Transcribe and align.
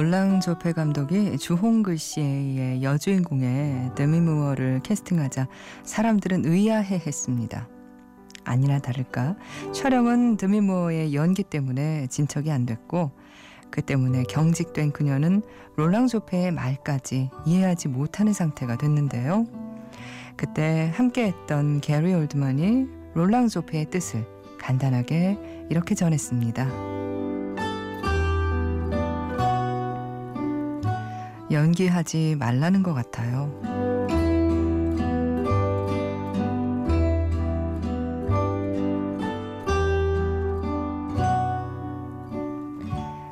롤랑 0.00 0.40
조페 0.40 0.72
감독이 0.72 1.36
주홍글 1.36 1.98
씨의 1.98 2.82
여주인공의 2.82 3.90
데미 3.94 4.18
무어를 4.22 4.80
캐스팅하자 4.82 5.46
사람들은 5.82 6.46
의아해 6.46 6.94
했습니다. 6.94 7.68
아니나 8.42 8.78
다를까 8.78 9.36
촬영은 9.74 10.38
드미 10.38 10.62
무어의 10.62 11.12
연기 11.12 11.42
때문에 11.42 12.06
진척이 12.06 12.50
안 12.50 12.64
됐고 12.64 13.10
그 13.70 13.82
때문에 13.82 14.22
경직된 14.22 14.92
그녀는 14.92 15.42
롤랑 15.76 16.06
조페의 16.06 16.52
말까지 16.52 17.28
이해하지 17.44 17.88
못하는 17.88 18.32
상태가 18.32 18.78
됐는데요. 18.78 19.44
그때 20.34 20.90
함께했던 20.94 21.82
게리 21.82 22.14
올드만이 22.14 22.86
롤랑 23.12 23.48
조페의 23.48 23.90
뜻을 23.90 24.26
간단하게 24.58 25.66
이렇게 25.68 25.94
전했습니다. 25.94 27.00
연기하지 31.50 32.36
말라는 32.38 32.82
것 32.82 32.94
같아요. 32.94 33.50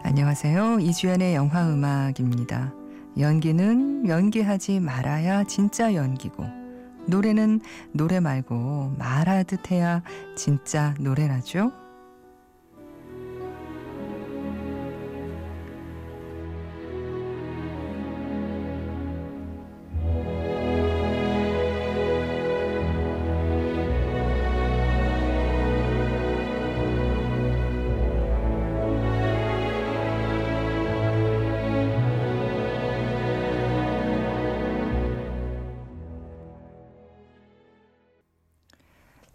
안녕하세요. 0.03 0.81
이주연의 0.81 1.37
영화 1.37 1.69
음악입니다. 1.69 2.75
연기는 3.19 4.09
연기하지 4.09 4.81
말아야 4.81 5.45
진짜 5.45 5.95
연기고, 5.95 6.45
노래는 7.07 7.61
노래 7.93 8.19
말고 8.19 8.95
말하듯 8.99 9.71
해야 9.71 10.03
진짜 10.37 10.95
노래라죠? 10.99 11.71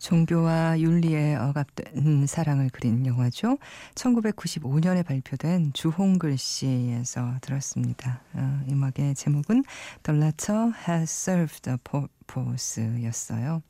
종교와 0.04 0.82
윤리에 0.82 1.36
억압된 1.36 2.28
사랑을 2.28 2.70
그린 2.70 3.06
영화죠. 3.06 3.58
1995년에 3.96 5.06
발표된 5.06 5.72
주홍글씨에서 5.72 7.36
들었습니다. 7.40 8.20
어, 8.34 8.62
음악의 8.70 9.16
제목은 9.16 9.64
The 10.04 10.20
Letter 10.20 10.72
Has 10.90 11.30
Served 11.30 11.70
a 11.70 11.78
Purpose였어요. 11.86 13.62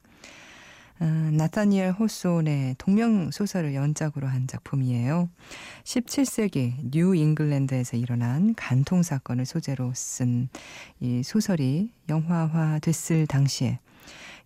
어, 0.99 1.05
나타니엘 1.05 1.91
호손의 1.91 2.75
동명 2.79 3.29
소설을 3.29 3.75
원작으로 3.75 4.25
한 4.25 4.47
작품이에요. 4.47 5.29
17세기 5.83 6.91
뉴 6.91 7.13
잉글랜드에서 7.13 7.95
일어난 7.95 8.55
간통 8.55 9.03
사건을 9.03 9.45
소재로 9.45 9.93
쓴 9.93 10.49
이 10.99 11.21
소설이 11.21 11.91
영화화 12.09 12.79
됐을 12.79 13.27
당시에 13.27 13.79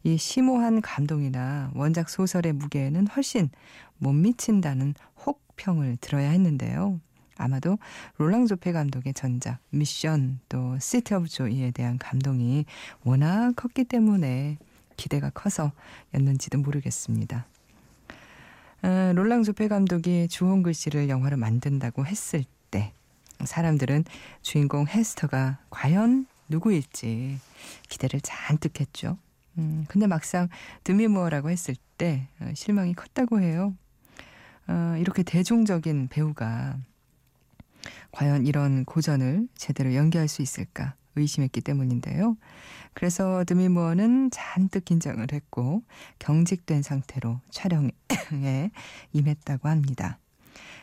이 0.03 0.17
심오한 0.17 0.81
감동이나 0.81 1.71
원작 1.73 2.09
소설의 2.09 2.53
무게에는 2.53 3.07
훨씬 3.07 3.49
못 3.97 4.13
미친다는 4.13 4.93
혹평을 5.25 5.97
들어야 5.99 6.29
했는데요. 6.29 6.99
아마도 7.37 7.77
롤랑 8.17 8.47
조페 8.47 8.71
감독의 8.71 9.13
전작 9.13 9.59
미션 9.69 10.39
또 10.49 10.77
City 10.79 11.13
of 11.13 11.27
Joy에 11.27 11.71
대한 11.71 11.97
감동이 11.97 12.65
워낙 13.03 13.53
컸기 13.55 13.83
때문에 13.83 14.57
기대가 14.95 15.29
커서 15.29 15.71
였는지도 16.13 16.57
모르겠습니다. 16.57 17.45
어, 18.83 19.11
롤랑 19.15 19.43
조페 19.43 19.67
감독이 19.67 20.27
주홍글씨를 20.27 21.09
영화로 21.09 21.37
만든다고 21.37 22.05
했을 22.05 22.43
때 22.71 22.93
사람들은 23.43 24.05
주인공 24.41 24.87
헤스터가 24.87 25.59
과연 25.69 26.25
누구일지 26.49 27.39
기대를 27.89 28.21
잔뜩 28.21 28.79
했죠. 28.79 29.17
음, 29.57 29.85
근데 29.87 30.07
막상 30.07 30.49
드미모어라고 30.83 31.49
했을 31.49 31.75
때 31.97 32.27
어, 32.39 32.51
실망이 32.55 32.93
컸다고 32.93 33.39
해요. 33.41 33.75
어, 34.67 34.95
이렇게 34.99 35.23
대중적인 35.23 36.09
배우가 36.09 36.77
과연 38.11 38.45
이런 38.45 38.85
고전을 38.85 39.47
제대로 39.55 39.93
연기할 39.93 40.27
수 40.27 40.41
있을까 40.41 40.95
의심했기 41.15 41.61
때문인데요. 41.61 42.37
그래서 42.93 43.43
드미모어는 43.45 44.31
잔뜩 44.31 44.85
긴장을 44.85 45.25
했고 45.31 45.83
경직된 46.19 46.81
상태로 46.81 47.39
촬영에 47.49 47.91
임했다고 49.13 49.69
합니다. 49.69 50.19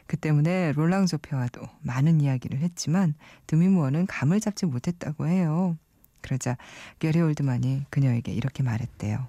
그 0.06 0.16
때문에 0.16 0.72
롤랑 0.72 1.06
조페와도 1.06 1.62
많은 1.80 2.20
이야기를 2.20 2.58
했지만 2.60 3.14
드미모어는 3.46 4.06
감을 4.06 4.40
잡지 4.40 4.66
못했다고 4.66 5.26
해요. 5.26 5.76
그러자 6.24 6.56
게리 7.00 7.20
올드만이 7.20 7.84
그녀에게 7.90 8.32
이렇게 8.32 8.62
말했대요. 8.62 9.26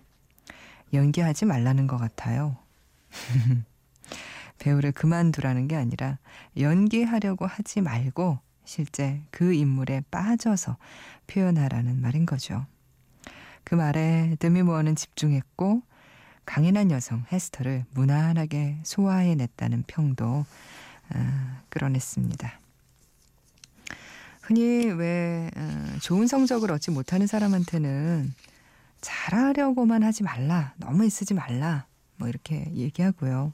연기하지 0.94 1.44
말라는 1.46 1.88
것 1.88 1.98
같아요. 1.98 2.56
배우를 4.60 4.94
그만두라는 4.94 5.68
게 5.68 5.76
아니라 5.76 6.18
연기하려고 6.58 7.46
하지 7.46 7.82
말고 7.82 8.40
실제 8.64 9.22
그 9.30 9.54
인물에 9.54 10.04
빠져서 10.10 10.78
표현하라는 11.28 12.02
말인 12.02 12.26
거죠. 12.26 12.66
그 13.66 13.76
말에 13.76 14.38
드미 14.40 14.64
모어는 14.64 14.96
집중했고 14.96 15.82
강인한 16.46 16.92
여성 16.92 17.26
헤스터를 17.30 17.84
무난하게 17.94 18.78
소화해냈다는 18.84 19.84
평도 19.88 20.46
어, 21.14 21.62
끌어냈습니다. 21.70 22.65
흔히 24.46 24.86
왜 24.92 25.50
어, 25.56 25.98
좋은 26.02 26.28
성적을 26.28 26.72
얻지 26.72 26.92
못하는 26.92 27.26
사람한테는 27.26 28.32
잘하려고만 29.02 30.04
하지 30.04 30.22
말라, 30.24 30.74
너무 30.78 31.04
애쓰지 31.04 31.34
말라, 31.34 31.88
뭐 32.18 32.28
이렇게 32.28 32.72
얘기하고요. 32.74 33.54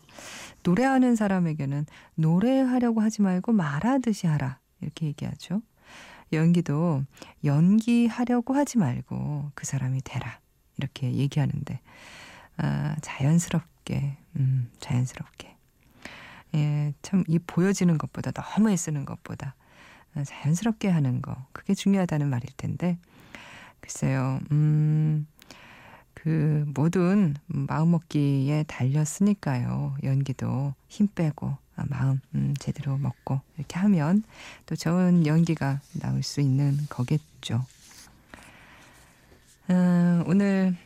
노래하는 0.63 1.15
사람에게는 1.15 1.85
노래하려고 2.15 3.01
하지 3.01 3.21
말고 3.21 3.53
말하듯이 3.53 4.27
하라 4.27 4.59
이렇게 4.81 5.05
얘기하죠. 5.07 5.61
연기도 6.33 7.03
연기하려고 7.45 8.53
하지 8.53 8.77
말고 8.77 9.51
그 9.55 9.65
사람이 9.65 10.01
되라 10.03 10.39
이렇게 10.77 11.13
얘기하는데 11.13 11.79
아, 12.57 12.95
자연스럽게, 13.01 14.17
음, 14.37 14.69
자연스럽게. 14.81 15.55
예, 16.55 16.93
참 17.01 17.23
이 17.29 17.39
보여지는 17.39 17.97
것보다 17.97 18.31
너무 18.31 18.69
애쓰는 18.71 19.05
것보다 19.05 19.55
자연스럽게 20.13 20.89
하는 20.89 21.21
거 21.21 21.35
그게 21.51 21.73
중요하다는 21.73 22.29
말일 22.29 22.49
텐데 22.57 22.97
글쎄요 23.79 24.39
음. 24.51 25.27
그 26.23 26.65
모든 26.75 27.35
마음먹기에 27.47 28.65
달렸으니까요. 28.67 29.95
연기도 30.03 30.75
힘 30.87 31.07
빼고 31.07 31.57
아, 31.75 31.83
마음 31.89 32.19
음, 32.35 32.53
제대로 32.59 32.95
먹고 32.97 33.41
이렇게 33.57 33.79
하면 33.79 34.23
또 34.67 34.75
좋은 34.75 35.25
연기가 35.25 35.79
나올 35.93 36.21
수 36.21 36.39
있는 36.39 36.77
거겠죠. 36.89 37.65
어, 39.69 40.23
오늘 40.27 40.77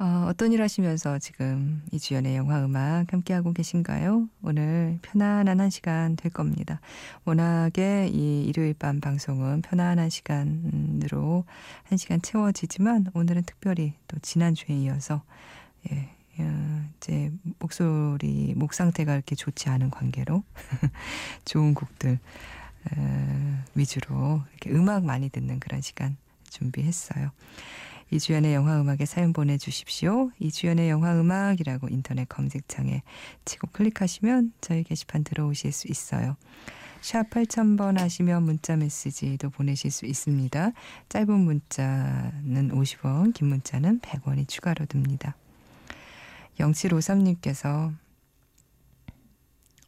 어, 0.00 0.26
어떤 0.28 0.52
일 0.52 0.62
하시면서 0.62 1.18
지금 1.18 1.82
이주연의 1.90 2.36
영화 2.36 2.64
음악 2.64 3.12
함께하고 3.12 3.52
계신가요? 3.52 4.28
오늘 4.44 5.00
편안한 5.02 5.58
한 5.58 5.70
시간 5.70 6.14
될 6.14 6.30
겁니다. 6.30 6.80
워낙에 7.24 8.08
이 8.12 8.44
일요일 8.44 8.74
밤 8.74 9.00
방송은 9.00 9.62
편안한 9.62 10.08
시간으로 10.08 11.44
한 11.82 11.98
시간 11.98 12.22
채워지지만 12.22 13.08
오늘은 13.12 13.42
특별히 13.42 13.94
또 14.06 14.16
지난주에 14.20 14.76
이어서 14.76 15.22
예, 15.90 16.08
어, 16.38 16.84
이제 16.98 17.32
목소리, 17.58 18.54
목 18.56 18.74
상태가 18.74 19.14
이렇게 19.14 19.34
좋지 19.34 19.68
않은 19.68 19.90
관계로 19.90 20.44
좋은 21.44 21.74
곡들 21.74 22.20
어, 22.92 23.64
위주로 23.74 24.42
이렇게 24.52 24.70
음악 24.70 25.04
많이 25.04 25.28
듣는 25.28 25.58
그런 25.58 25.80
시간 25.80 26.16
준비했어요. 26.50 27.32
이주연의 28.10 28.54
영화음악에 28.54 29.04
사연 29.04 29.32
보내주십시오. 29.32 30.30
이주연의 30.38 30.88
영화음악이라고 30.90 31.88
인터넷 31.88 32.28
검색창에 32.28 33.02
치고 33.44 33.68
클릭하시면 33.72 34.52
저희 34.60 34.82
게시판 34.82 35.24
들어오실 35.24 35.72
수 35.72 35.88
있어요. 35.88 36.36
샵 37.00 37.30
8000번 37.30 37.98
하시면 37.98 38.42
문자 38.42 38.76
메시지도 38.76 39.50
보내실 39.50 39.90
수 39.90 40.06
있습니다. 40.06 40.72
짧은 41.08 41.32
문자는 41.32 42.70
50원, 42.72 43.34
긴 43.34 43.48
문자는 43.48 44.00
100원이 44.00 44.48
추가로 44.48 44.86
듭니다. 44.86 45.36
0753님께서 46.58 47.94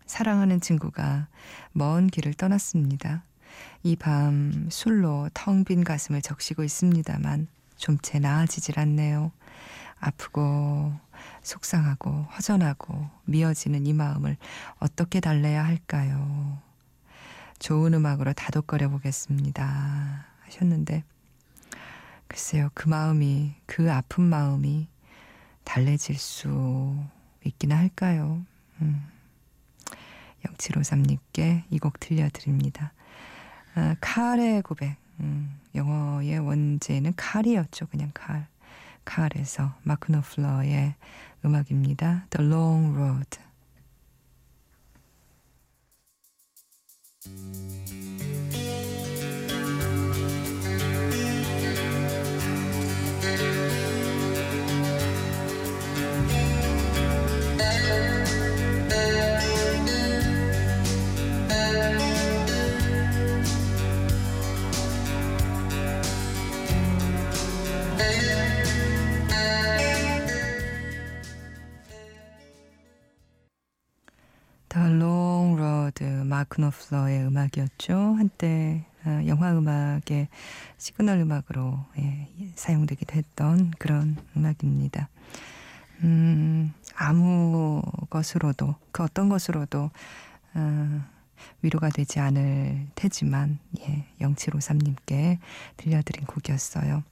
사랑하는 0.07 0.61
친구가 0.61 1.29
먼 1.73 2.07
길을 2.07 2.35
떠났습니다. 2.35 3.25
이 3.83 3.97
밤 3.97 4.69
술로 4.71 5.29
텅 5.35 5.65
빈 5.65 5.83
가슴을 5.83 6.23
적시고 6.23 6.63
있습니다만 6.63 7.49
좀 7.81 7.99
채 8.03 8.19
나아지질 8.19 8.79
않네요. 8.79 9.33
아프고 10.01 10.93
속상하고 11.43 12.11
허전하고 12.37 13.09
미어지는 13.25 13.87
이 13.87 13.93
마음을 13.93 14.37
어떻게 14.79 15.21
달래야 15.21 15.65
할까요? 15.65 16.59
좋은 17.59 17.93
음악으로 17.95 18.33
다독거려 18.33 18.89
보겠습니다. 18.91 20.27
하셨는데 20.45 21.05
글쎄요 22.29 22.71
그 22.75 22.89
마음이 22.89 23.55
그 23.67 23.93
아픈 23.93 24.25
마음이 24.25 24.89
달래질 25.65 26.17
수 26.19 26.97
있기나 27.45 27.77
할까요? 27.77 28.43
음. 28.81 29.07
0753님께 30.45 31.65
이 31.71 31.79
곡 31.79 32.01
들려드립니다. 32.01 32.93
아, 33.75 33.95
칼의 34.01 34.63
고백. 34.63 34.97
음, 35.21 35.55
영어 35.75 36.00
의 36.31 36.39
원제는 36.39 37.15
칼이었죠. 37.17 37.87
그냥 37.87 38.11
칼. 38.15 38.47
칼에서 39.05 39.75
마크 39.83 40.13
노플러의 40.13 40.95
음악입니다. 41.45 42.27
The 42.31 42.49
Long 42.49 42.97
Road. 42.97 43.39
마크 76.31 76.61
노플러의 76.61 77.27
음악이었죠. 77.27 78.15
한때 78.17 78.87
어, 79.05 79.21
영화 79.27 79.51
음악의 79.51 80.29
시그널 80.79 81.19
음악으로 81.19 81.85
예, 81.99 82.29
사용되기도 82.55 83.17
했던 83.17 83.73
그런 83.79 84.17
음악입니다. 84.37 85.09
음, 86.05 86.73
아무 86.95 87.83
것으로도 88.11 88.77
그 88.93 89.03
어떤 89.03 89.29
것으로도 89.29 89.91
어, 90.55 91.01
위로가 91.63 91.89
되지 91.89 92.21
않을 92.21 92.87
테지만 92.95 93.59
예, 93.81 94.07
0753님께 94.21 95.39
들려드린 95.79 96.27
곡이었어요. 96.27 97.03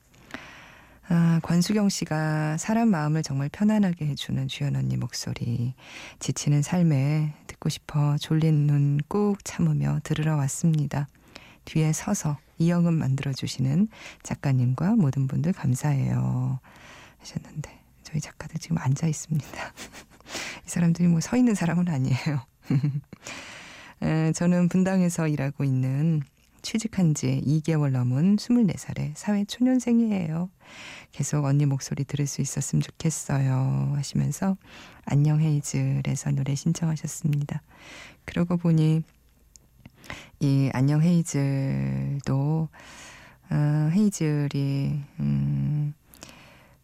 아, 1.10 1.40
권수경 1.43 1.88
씨가 1.88 2.58
사람 2.58 2.90
마음을 2.90 3.22
정말 3.22 3.49
편안하게 3.50 4.06
해주는 4.08 4.46
주연 4.49 4.76
언니 4.76 4.96
목소리. 4.99 5.75
지치는 6.19 6.60
삶에 6.62 7.32
듣고 7.46 7.70
싶어 7.70 8.16
졸린 8.19 8.66
눈 8.66 8.99
꾹 9.08 9.43
참으며 9.43 10.00
들으러 10.05 10.37
왔습니다. 10.37 11.08
뒤에 11.64 11.93
서서 11.93 12.37
이영음 12.58 12.93
만들어주시는 12.94 13.88
작가님과 14.22 14.96
모든 14.96 15.26
분들 15.28 15.52
감사해요. 15.55 16.60
하셨는데, 17.20 17.81
저희 18.02 18.20
작가들 18.20 18.58
지금 18.60 18.76
앉아 18.78 19.06
있습니다. 19.06 19.49
이 20.66 20.69
사람들이 20.69 21.08
뭐 21.08 21.20
서 21.20 21.37
있는 21.38 21.55
사람은 21.55 21.88
아니에요. 21.88 22.44
에, 24.02 24.32
저는 24.32 24.69
분당에서 24.69 25.26
일하고 25.26 25.64
있는 25.64 26.22
취직한 26.69 27.15
지 27.15 27.43
2개월 27.47 27.93
넘은 27.93 28.37
24살의 28.37 29.12
사회 29.15 29.47
초년생이에요. 29.47 30.50
계속 31.12 31.47
언니 31.47 31.65
목소리 31.65 32.05
들을 32.05 32.26
수 32.26 32.43
있었으면 32.43 32.82
좋겠어요. 32.82 33.94
하시면서 33.97 34.59
안녕 35.06 35.41
헤이즐에서 35.41 36.32
노래 36.32 36.55
신청하셨습니다. 36.55 37.62
그러고 38.26 38.59
보니 38.59 39.03
이 40.41 40.70
안녕 40.75 41.00
헤이즐도 41.00 42.69
어, 43.50 43.91
헤이즐이 43.91 45.00
음, 45.20 45.94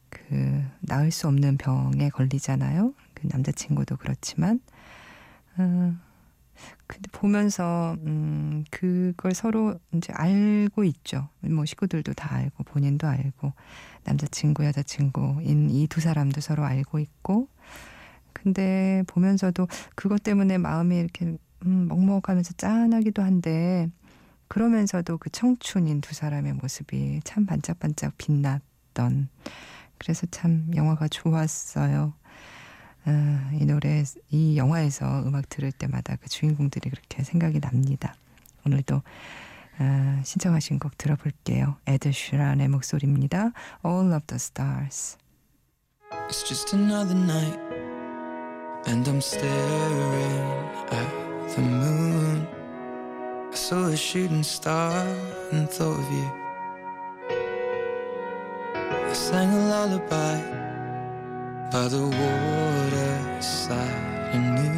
그 0.09 0.65
나을 0.81 1.11
수 1.11 1.29
없는 1.29 1.59
병에 1.59 2.09
걸리잖아요. 2.09 2.95
그 3.13 3.27
남자친구도 3.31 3.99
그렇지만 3.99 4.61
어, 5.59 5.95
근데 6.87 7.09
보면서 7.13 7.97
음 8.07 8.65
그걸 8.71 9.35
서로 9.35 9.79
이제 9.93 10.13
알고 10.15 10.85
있죠. 10.85 11.29
뭐 11.41 11.65
식구들도 11.65 12.13
다 12.15 12.35
알고 12.35 12.65
본인도 12.65 13.07
알고 13.07 13.53
남자친구 14.05 14.65
여자친구인 14.65 15.71
이 15.71 15.87
두 15.89 16.01
사람도 16.01 16.41
서로 16.41 16.65
알고 16.65 16.99
있고 16.99 17.49
근데 18.33 19.03
보면서도 19.07 19.69
그것 19.95 20.23
때문에 20.23 20.59
마음이 20.59 20.97
이렇게 20.99 21.37
음 21.65 21.89
먹먹하면서 21.89 22.55
짠하기도 22.57 23.23
한데 23.23 23.89
그러면서도 24.49 25.19
그 25.19 25.31
청춘인 25.31 26.01
두 26.01 26.15
사람의 26.15 26.55
모습이 26.55 27.21
참 27.25 27.47
반짝반짝 27.47 28.19
빛났던 28.19 29.29
그래서 29.99 30.27
참 30.31 30.71
영화가 30.75 31.09
좋았어요. 31.09 32.15
아, 33.07 33.51
이 33.53 33.65
노래, 33.67 34.03
이 34.31 34.57
영화에서 34.57 35.23
음악 35.27 35.49
들을 35.49 35.71
때마다 35.73 36.17
그 36.17 36.29
주인공들이 36.29 36.91
그렇게 36.91 37.23
생각이 37.23 37.61
납니다. 37.61 38.15
오늘도 38.67 39.03
아, 39.79 40.23
신청하신 40.25 40.79
곡 40.79 40.97
들어볼게요. 40.97 41.77
에드 41.87 42.13
슈란의 42.13 42.69
목소리입니다. 42.69 43.53
All 43.85 44.13
of 44.13 44.27
the 44.27 44.37
Stars. 44.37 45.19
It's 46.29 46.49
just 46.49 46.75
another 46.75 47.15
night 47.15 47.59
And 48.87 49.07
I'm 49.09 49.21
staring 49.21 50.69
at 50.91 51.55
the 51.55 51.63
moon 51.63 52.47
I 53.51 53.55
saw 53.55 53.87
a 53.87 53.97
shooting 53.97 54.43
star 54.43 54.93
and 55.53 55.69
thought 55.71 55.99
of 55.99 56.13
you 56.13 56.31
I 58.85 59.13
sang 59.13 59.51
a 59.53 59.69
lullaby 59.69 60.74
by 61.71 61.89
the 61.89 62.07
waterside. 62.07 63.81
And 64.35 64.74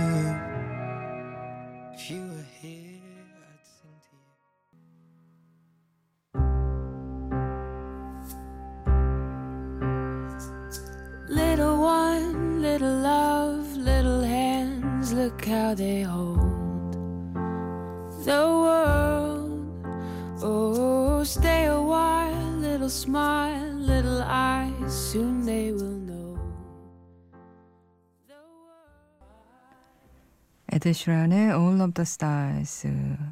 에드 30.87 30.93
슈란의 30.93 31.49
All 31.49 31.81
of 31.81 31.95
the 31.95 32.05
Stars 32.05 32.89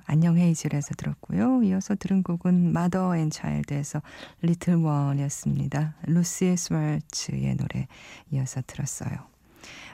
안녕 0.07 0.37
헤이즐에서 0.37 0.97
들었고요. 0.97 1.63
이어서 1.63 1.95
들은 1.95 2.25
곡은 2.25 2.71
Mother 2.71 3.15
and 3.15 3.33
Child에서 3.33 4.03
Little 4.43 4.85
One이었습니다. 4.85 5.95
루시 6.09 6.57
스왈츠의 6.57 7.55
노래 7.55 7.87
이어서 8.33 8.61
들었어요. 8.67 9.29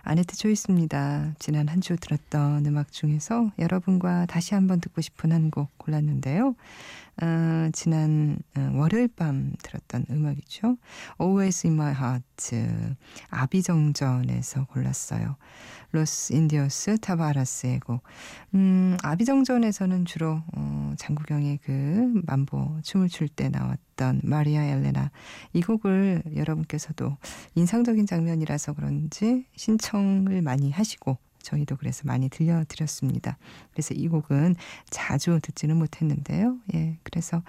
아네트 0.03 0.37
초이스입니다. 0.37 1.35
지난 1.39 1.69
한 1.69 1.81
주 1.81 1.97
들었던 1.97 2.67
음악 2.67 2.93
중에서 2.93 3.51
여러분과 3.59 4.27
다시 4.27 4.55
한번 4.55 4.81
듣고 4.81 5.01
싶은 5.01 5.33
한 5.33 5.51
곡 5.51 5.77
골랐는데요. 5.79 6.55
어, 7.23 7.69
지난 7.73 8.39
어, 8.57 8.71
월요일 8.75 9.09
밤 9.09 9.53
들었던 9.63 10.07
음악이죠. 10.11 10.77
Always 11.21 11.67
in 11.67 11.75
my 11.79 11.93
heart 11.95 12.57
아비정전에서 13.31 14.67
골랐어요. 14.67 15.37
로스 15.93 16.33
인디오스 16.35 16.99
타바라스의 17.01 17.81
곡. 17.81 18.03
음, 18.55 18.97
아비정전에서는 19.03 20.05
주로 20.05 20.41
어, 20.55 20.95
장국영의 20.99 21.59
그 21.65 22.23
맘보 22.27 22.79
춤을 22.85 23.09
출 23.09 23.29
때 23.29 23.49
나왔던 23.49 24.21
마리아 24.23 24.63
엘레나 24.65 25.11
이 25.53 25.63
곡을 25.63 26.23
여러분께서도 26.37 27.17
인상적인 27.57 28.07
장면이라서 28.07 28.75
그런지 28.75 29.47
신청 29.57 29.90
을 29.99 30.43
많이 30.43 30.71
하시고 30.71 31.19
저희도 31.43 31.77
그래서 31.77 32.03
많이 32.05 32.29
들려드렸습니다. 32.29 33.39
그래서 33.73 33.95
이 33.95 34.09
곡은 34.09 34.57
자주 34.91 35.41
듣지는 35.43 35.77
못했는데요. 35.77 36.59
예, 36.75 36.99
그래서 37.03 37.43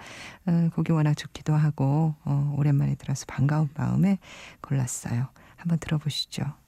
어, 0.46 0.70
곡이 0.74 0.92
워낙 0.92 1.14
좋기도 1.14 1.54
하고 1.54 2.14
어, 2.24 2.54
오랜만에 2.56 2.94
들어서 2.96 3.26
반가운 3.26 3.68
마음에 3.74 4.18
골랐어요. 4.60 5.28
한번 5.56 5.78
들어보시죠. 5.78 6.61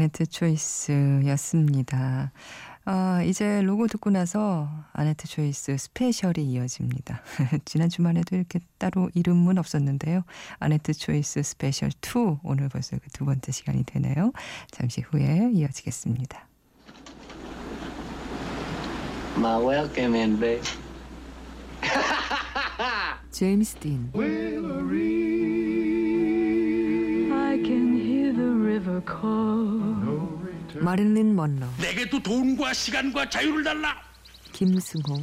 아네트 0.00 0.24
Choice였습니다. 0.24 2.32
아, 2.86 3.22
이제 3.22 3.60
로고 3.60 3.86
듣고 3.86 4.08
나서 4.08 4.66
아네트 4.94 5.28
Choice 5.28 5.76
Special이 5.76 6.42
이어집니다. 6.42 7.20
지난 7.66 7.90
주말에도 7.90 8.34
이렇게 8.34 8.60
따로 8.78 9.10
이름은 9.12 9.58
없었는데요. 9.58 10.22
아네트 10.58 10.94
Choice 10.94 11.42
Special 11.42 11.90
2 11.90 12.38
오늘 12.42 12.70
벌써 12.70 12.96
그 12.96 13.02
두 13.12 13.26
번째 13.26 13.52
시간이 13.52 13.84
되네요. 13.84 14.32
잠시 14.70 15.02
후에 15.02 15.50
이어지겠습니다. 15.52 16.46
My 19.36 19.60
welcome 19.62 20.18
in, 20.18 20.40
babe. 20.40 20.66
제임스 23.30 23.74
딘 23.76 24.10
마릴린 30.80 31.34
먼로. 31.34 31.66
내게도 31.78 32.22
돈과 32.22 32.72
시간과 32.72 33.28
자유를 33.28 33.64
달라. 33.64 33.96
김승호. 34.52 35.14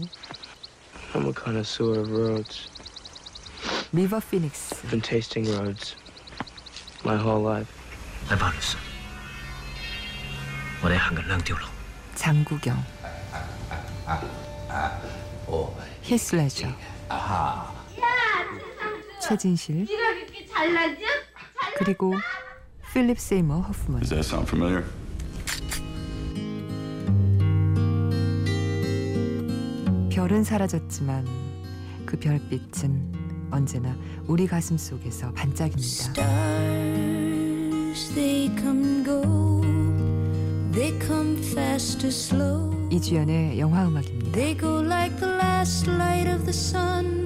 I'm 1.14 1.26
a 1.28 1.34
connoisseur 1.34 2.00
of 2.00 2.12
roads. 2.12 2.70
리버 3.94 4.20
피닉스 4.20 4.76
I've 4.76 4.90
been 4.90 5.02
tasting 5.02 5.50
roads 5.50 5.96
my 7.06 7.18
whole 7.18 7.42
life. 7.44 7.72
내 8.30 8.38
방에서 8.38 8.78
오늘 10.84 10.98
한글 10.98 11.28
랑디올로 11.28 11.66
장구경 12.16 12.84
히스레저 16.02 16.68
최진실. 19.22 19.88
그리고 21.78 22.14
필립 22.98 23.20
세이머 23.20 23.60
허프먼 23.60 24.00
Does 24.00 24.10
that 24.10 24.26
sound 24.26 24.50
familiar? 24.50 24.84
별은 30.10 30.44
사라졌지만 30.44 31.28
그 32.08 32.18
별빛은 32.18 33.50
언제나 33.52 33.96
우리 34.26 34.48
가슴 34.48 34.80
속에서 34.80 35.32
반짝입니다. 35.34 36.10
Stars, 36.10 36.16
they 38.16 38.50
come 38.58 38.84
and 38.84 39.06
go. 39.06 39.62
They 40.72 41.00
come 41.00 41.38
fast 41.38 42.04
or 42.04 42.10
slow. 42.12 42.76
이주연의 42.90 43.60
영화 43.60 43.88
음악입니다. 43.88 44.32
They 44.32 44.58
go 44.58 44.82
like 44.82 45.16
the 45.20 45.32
last 45.36 45.88
light 45.88 46.28
of 46.28 46.46
the 46.46 46.50
sun, 46.50 47.17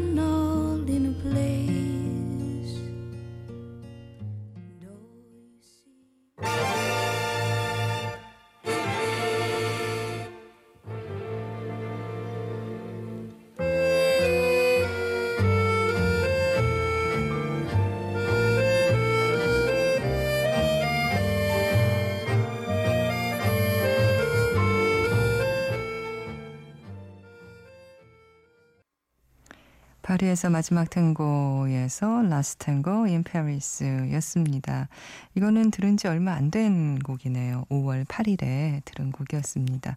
파리에서 30.11 30.49
마지막 30.49 30.89
탱고에서 30.89 32.23
Last 32.23 32.65
Tango 32.65 33.07
in 33.07 33.23
Paris였습니다. 33.23 34.89
이거는 35.35 35.71
들은 35.71 35.95
지 35.95 36.09
얼마 36.09 36.33
안 36.33 36.51
된 36.51 36.99
곡이네요. 36.99 37.63
5월 37.69 38.03
8일에 38.05 38.83
들은 38.83 39.13
곡이었습니다. 39.13 39.95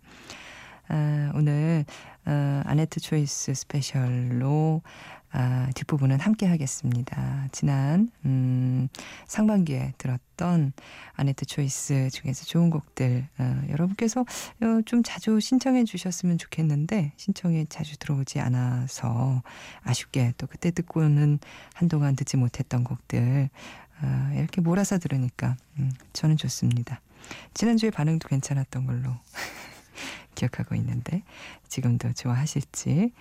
아, 0.88 1.32
오늘 1.34 1.84
어, 2.26 2.62
아네트 2.64 3.00
Choice 3.00 3.54
Special로 3.54 4.82
아, 5.36 5.68
뒷부분은 5.74 6.20
함께 6.20 6.46
하겠습니다. 6.46 7.48
지난 7.50 8.12
음, 8.24 8.88
상반기에 9.26 9.94
들었던 9.98 10.72
아네트 11.14 11.44
Choice 11.46 12.10
중에서 12.10 12.44
좋은 12.44 12.70
곡들 12.70 13.26
어, 13.38 13.62
여러분께서 13.68 14.20
어, 14.20 14.80
좀 14.86 15.02
자주 15.02 15.40
신청해 15.40 15.84
주셨으면 15.84 16.38
좋겠는데 16.38 17.14
신청이 17.16 17.66
자주 17.68 17.98
들어오지 17.98 18.38
않아서 18.40 19.42
아쉽게 19.82 20.34
또 20.38 20.46
그때 20.46 20.70
듣고는 20.70 21.40
한동안 21.74 22.14
듣지 22.14 22.36
못했던 22.36 22.84
곡들 22.84 23.48
어, 24.02 24.32
이렇게 24.36 24.60
몰아서 24.60 24.98
들으니까 24.98 25.56
음, 25.80 25.90
저는 26.12 26.36
좋습니다. 26.36 27.00
지난주에 27.54 27.90
반응도 27.90 28.28
괜찮았던 28.28 28.86
걸로 28.86 29.10
기억하고 30.34 30.74
있는데 30.74 31.22
지금도 31.68 32.12
좋아하실지 32.12 33.12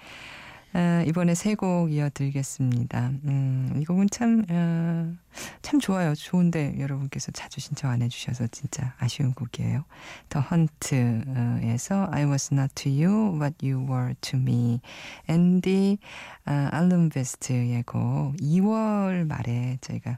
아, 0.75 1.03
이번에 1.05 1.35
세 1.35 1.53
곡 1.53 1.93
이어드리겠습니다. 1.93 3.09
음, 3.25 3.77
이 3.79 3.85
곡은 3.85 4.09
참, 4.09 4.43
어, 4.49 5.13
참 5.61 5.79
좋아요. 5.79 6.15
좋은데 6.15 6.77
여러분께서 6.79 7.31
자주 7.31 7.59
신청 7.59 7.91
안 7.91 8.01
해주셔서 8.01 8.47
진짜 8.47 8.95
아쉬운 8.97 9.35
곡이에요. 9.35 9.83
The 10.29 10.43
Hunt에서 10.49 12.07
I 12.11 12.25
was 12.25 12.49
not 12.51 12.73
to 12.73 12.91
you 12.91 13.39
what 13.39 13.55
you 13.63 13.85
were 13.87 14.15
to 14.21 14.39
me. 14.39 14.81
앤디 15.27 15.99
아, 16.45 16.69
알룸베스트의 16.71 17.83
곡 17.83 18.35
2월 18.37 19.27
말에 19.27 19.77
저희가 19.79 20.17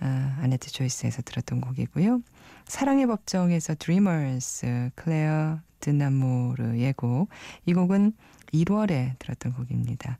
아, 0.00 0.38
아네트 0.42 0.70
Choice에서 0.72 1.22
들었던 1.22 1.60
곡이고요. 1.60 2.22
사랑의 2.66 3.06
법정에서 3.06 3.74
Dreamers 3.78 4.90
클레어 4.94 5.60
드나모르의 5.80 6.92
곡. 6.94 7.28
이 7.66 7.72
곡은 7.74 8.12
1월에 8.52 9.18
들었던 9.18 9.52
곡입니다. 9.54 10.18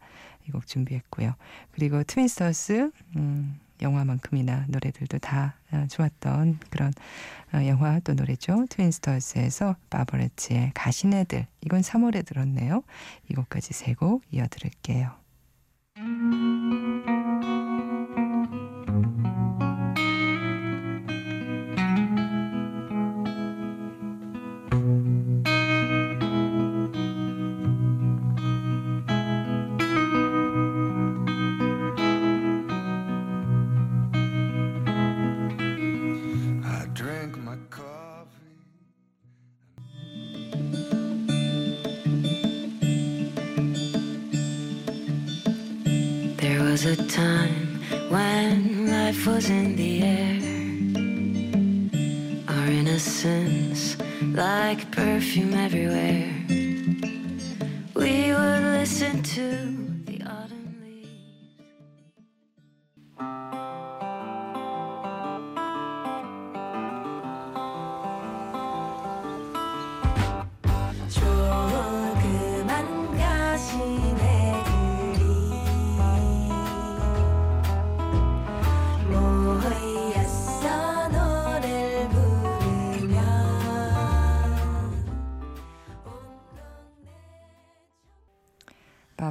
이 0.48 0.52
곡 0.52 0.66
준비했고요. 0.66 1.34
그리고 1.70 2.02
Twinsters 2.02 2.90
음, 3.16 3.60
영화만큼이나 3.82 4.64
노래들도 4.68 5.18
다 5.18 5.54
어, 5.70 5.86
좋았던 5.88 6.58
그런 6.70 6.92
어, 7.54 7.64
영화 7.66 8.00
또 8.00 8.14
노래죠. 8.14 8.66
Twinsters에서 8.68 9.76
바버레츠의 9.90 10.72
가시네들 10.74 11.46
이건 11.60 11.80
3월에 11.82 12.24
들었네요. 12.26 12.82
이 13.30 13.34
곡까지 13.34 13.72
세 13.74 13.94
곡 13.94 14.22
이어들을게요. 14.32 15.12
Was 46.84 46.98
a 46.98 47.06
time 47.08 47.82
when 48.08 48.90
life 48.90 49.26
was 49.26 49.50
in 49.50 49.76
the 49.76 50.02
air. 50.02 50.40
Our 52.48 52.68
innocence, 52.68 53.98
like 54.32 54.90
perfume 54.90 55.52
everywhere. 55.52 56.32
We 57.94 58.32
would 58.32 58.62
listen 58.78 59.22
to 59.22 59.69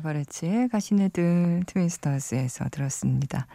바바레츠의 0.10 0.70
가시네들 0.70 1.64
Twinsters에서 1.68 2.70
들었습니다. 2.70 3.48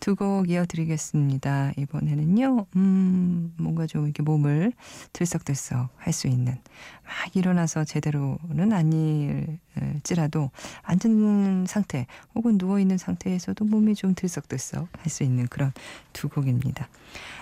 두 0.00 0.14
곡 0.16 0.50
이어드리겠습니다. 0.50 1.72
이번에는요, 1.76 2.66
음, 2.76 3.54
뭔가 3.58 3.86
좀 3.86 4.04
이렇게 4.04 4.22
몸을 4.22 4.72
들썩들썩 5.12 5.88
할 5.96 6.12
수 6.12 6.26
있는, 6.26 6.54
막 7.04 7.36
일어나서 7.36 7.84
제대로는 7.84 8.72
아닐지라도 8.72 10.50
앉은 10.82 11.66
상태 11.66 12.06
혹은 12.34 12.56
누워있는 12.58 12.98
상태에서도 12.98 13.64
몸이 13.64 13.94
좀 13.94 14.14
들썩들썩 14.14 14.88
할 14.98 15.10
수 15.10 15.24
있는 15.24 15.46
그런 15.48 15.72
두 16.12 16.28
곡입니다. 16.28 16.88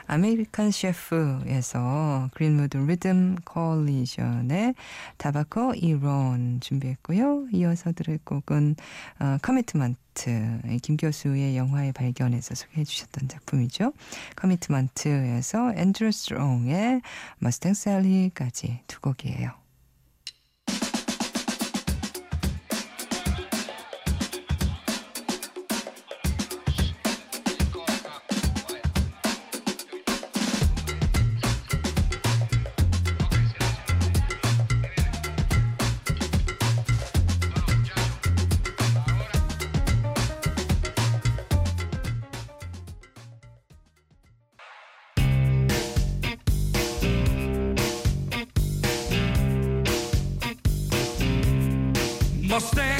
아메리칸 0.07 0.71
셰프에서 0.71 2.31
Greenwood 2.33 2.79
Rhythm 2.79 3.37
Coalition의 3.45 4.75
Tabaco 5.19 5.75
y 5.75 5.96
Ron 5.96 6.61
준비했고요. 6.61 7.49
이어서 7.53 7.93
들을 7.93 8.19
곡은 8.25 8.77
어, 9.21 9.37
Commitment 9.43 10.79
김 10.83 10.97
교수의 10.97 11.59
영화의 11.59 11.93
발견에서 11.93 12.55
소개해 12.55 12.85
주셨던 12.85 13.29
작품이죠. 13.29 13.93
Commitment에서 14.37 15.75
앤드루 15.75 16.11
스트롱의 16.11 17.03
Mustang 17.39 17.75
Sally까지 17.75 18.81
두 18.87 19.01
곡이에요. 19.01 19.68
Mustang. 52.59 52.99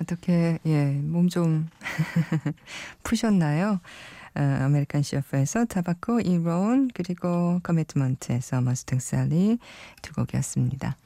어떻게 0.00 0.58
예 0.66 1.00
몸 1.02 1.28
좀 1.28 1.68
푸셨나요? 3.04 3.80
어, 4.34 4.40
아메리칸 4.40 5.02
셰프에서 5.02 5.66
타바코 5.66 6.20
이론 6.20 6.90
그리고 6.94 7.60
커미트먼트에서 7.62 8.60
머스탱 8.62 8.98
살리 8.98 9.58
두 10.00 10.12
곡이었습니다. 10.14 10.96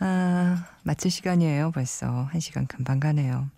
아 0.00 0.66
마칠 0.82 1.10
시간이에요 1.10 1.72
벌써 1.72 2.08
한 2.30 2.40
시간 2.40 2.66
금방 2.66 3.00
가네요. 3.00 3.48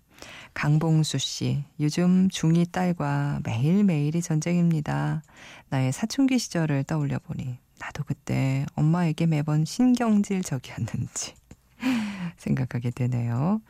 강봉수 0.53 1.17
씨, 1.17 1.63
요즘 1.79 2.27
중2 2.29 2.71
딸과 2.71 3.41
매일매일이 3.43 4.21
전쟁입니다. 4.21 5.23
나의 5.69 5.91
사춘기 5.91 6.37
시절을 6.39 6.83
떠올려 6.83 7.17
보니 7.19 7.57
나도 7.79 8.03
그때 8.03 8.65
엄마에게 8.75 9.25
매번 9.25 9.65
신경질적이었는지 9.65 11.33
생각하게 12.37 12.91
되네요. 12.91 13.61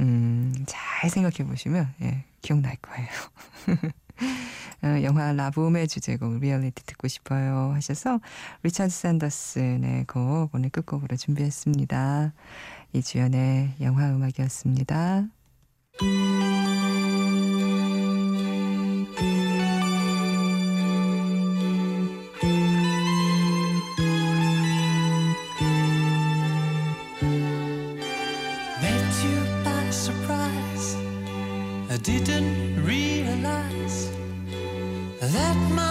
음, 0.00 0.54
잘 0.66 1.08
생각해 1.08 1.48
보시면, 1.48 1.94
예, 2.02 2.24
기억날 2.42 2.76
거예요. 2.76 3.08
어, 4.82 5.02
영화 5.02 5.32
라붐의 5.32 5.88
주제곡 5.88 6.38
리얼리티 6.40 6.84
듣고 6.84 7.08
싶어요 7.08 7.72
하셔서 7.74 8.20
리차드 8.62 8.90
샌더슨의 8.90 10.04
곡 10.06 10.50
오늘 10.52 10.70
끝곡으로 10.70 11.16
준비했습니다. 11.16 12.32
이주연의 12.92 13.74
영화 13.80 14.10
음악이었습니다. 14.10 15.28
That 35.32 35.85